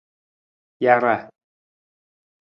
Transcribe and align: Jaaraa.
Jaaraa. 0.83 1.19